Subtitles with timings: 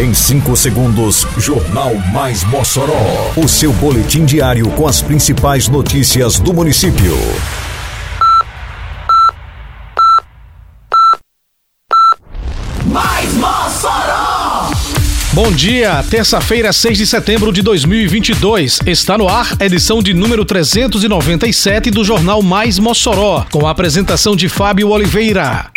[0.00, 3.34] Em 5 segundos, Jornal Mais Mossoró.
[3.36, 7.14] O seu boletim diário com as principais notícias do município.
[12.86, 14.70] Mais Mossoró!
[15.34, 18.78] Bom dia, terça-feira, 6 de setembro de 2022.
[18.86, 24.34] Está no ar a edição de número 397 do Jornal Mais Mossoró, com a apresentação
[24.34, 25.70] de Fábio Oliveira.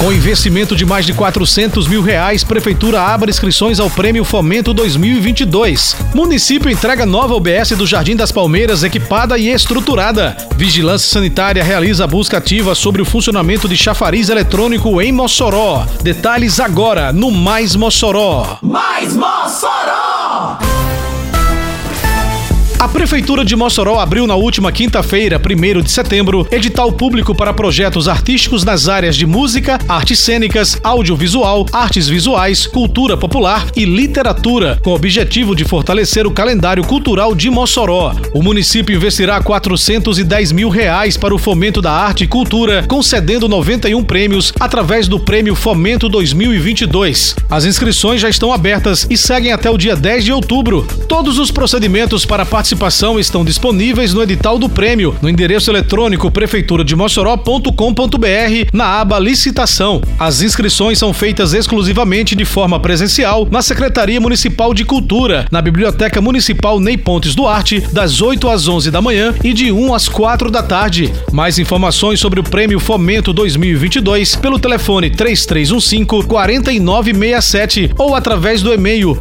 [0.00, 5.94] Com investimento de mais de 400 mil reais, Prefeitura abre inscrições ao Prêmio Fomento 2022.
[6.14, 10.34] Município entrega nova UBS do Jardim das Palmeiras equipada e estruturada.
[10.56, 15.84] Vigilância Sanitária realiza busca ativa sobre o funcionamento de chafariz eletrônico em Mossoró.
[16.02, 18.56] Detalhes agora no Mais Mossoró.
[18.62, 20.79] Mais Mossoró!
[22.80, 28.08] A Prefeitura de Mossoró abriu na última quinta-feira, 1 de setembro, edital público para projetos
[28.08, 34.92] artísticos nas áreas de música, artes cênicas, audiovisual, artes visuais, cultura popular e literatura, com
[34.92, 38.14] o objetivo de fortalecer o calendário cultural de Mossoró.
[38.32, 44.02] O município investirá 410 mil reais para o fomento da arte e cultura, concedendo 91
[44.02, 47.36] prêmios através do Prêmio Fomento 2022.
[47.50, 50.88] As inscrições já estão abertas e seguem até o dia 10 de outubro.
[51.06, 56.30] Todos os procedimentos para participar participação estão disponíveis no edital do prêmio, no endereço eletrônico
[56.30, 60.00] prefeiturademossoró.com.br, na aba licitação.
[60.18, 66.20] As inscrições são feitas exclusivamente de forma presencial na Secretaria Municipal de Cultura, na Biblioteca
[66.20, 70.48] Municipal Ney Pontes Duarte, das 8 às 11 da manhã e de 1 às 4
[70.48, 71.12] da tarde.
[71.32, 79.16] Mais informações sobre o Prêmio Fomento 2022 pelo telefone 3315 4967 ou através do e-mail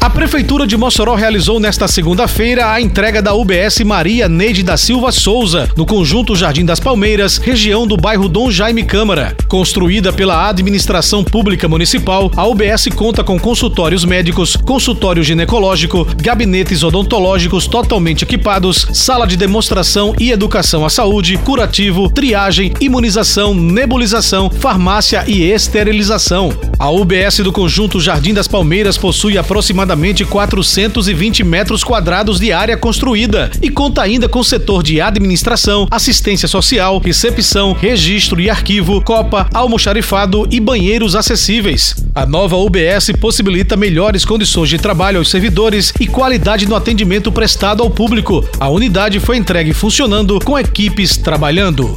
[0.00, 5.12] A Prefeitura de Mossoró realizou nesta segunda-feira a entrega da UBS Maria Neide da Silva
[5.12, 9.36] Souza, no conjunto Jardim das Palmeiras, região do bairro Dom Jaime Câmara.
[9.46, 17.68] Construída pela Administração Pública Municipal, a UBS conta com consultórios médicos, consultório ginecológico, gabinetes odontológicos
[17.68, 25.42] totalmente equipados, sala de demonstração e educação à saúde, curativo, triagem, imunização, nebulização, farmácia e
[25.44, 26.52] esterilização.
[26.78, 33.50] A UBS do conjunto Jardim das Palmeiras possui aproximadamente 420 metros quadrados de área construída
[33.62, 40.46] e conta ainda com setor de administração, assistência social, recepção, registro e arquivo, copa, almoxarifado
[40.50, 41.94] e banheiros acessíveis.
[42.14, 47.82] A nova UBS possibilita melhores condições de trabalho aos servidores e qualidade no atendimento prestado
[47.82, 48.46] ao público.
[48.60, 51.96] A unidade foi entregue funcionando com equipes trabalhando.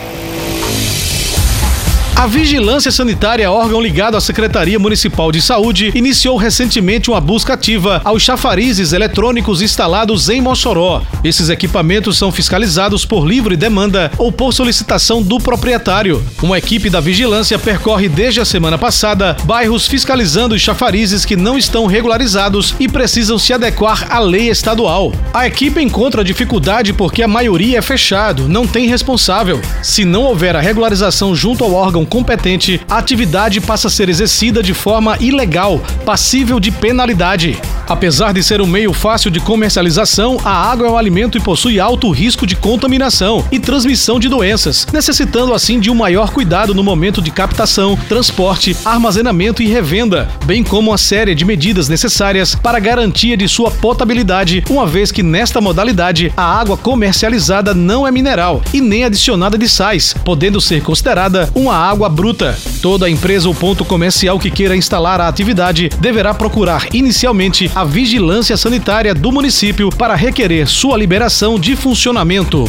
[2.21, 7.99] A Vigilância Sanitária, órgão ligado à Secretaria Municipal de Saúde, iniciou recentemente uma busca ativa
[8.03, 11.01] aos chafarizes eletrônicos instalados em Mossoró.
[11.23, 16.23] Esses equipamentos são fiscalizados por livre demanda ou por solicitação do proprietário.
[16.43, 21.57] Uma equipe da vigilância percorre desde a semana passada bairros fiscalizando os chafarizes que não
[21.57, 25.11] estão regularizados e precisam se adequar à lei estadual.
[25.33, 29.59] A equipe encontra dificuldade porque a maioria é fechado, não tem responsável.
[29.81, 34.61] Se não houver a regularização junto ao órgão competente, a atividade passa a ser exercida
[34.61, 37.57] de forma ilegal, passível de penalidade.
[37.87, 41.79] Apesar de ser um meio fácil de comercialização, a água é um alimento e possui
[41.79, 46.83] alto risco de contaminação e transmissão de doenças, necessitando assim de um maior cuidado no
[46.83, 52.79] momento de captação, transporte, armazenamento e revenda, bem como uma série de medidas necessárias para
[52.79, 58.61] garantia de sua potabilidade, uma vez que nesta modalidade a água comercializada não é mineral
[58.73, 62.57] e nem adicionada de sais, podendo ser considerada uma água bruta.
[62.81, 68.55] Toda empresa ou ponto comercial que queira instalar a atividade deverá procurar inicialmente a vigilância
[68.55, 72.65] sanitária do município para requerer sua liberação de funcionamento.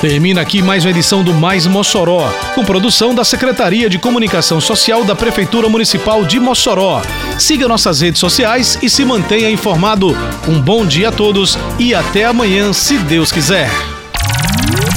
[0.00, 5.02] Termina aqui mais uma edição do Mais Mossoró, com produção da Secretaria de Comunicação Social
[5.02, 7.00] da Prefeitura Municipal de Mossoró.
[7.38, 10.14] Siga nossas redes sociais e se mantenha informado.
[10.46, 13.70] Um bom dia a todos e até amanhã, se Deus quiser.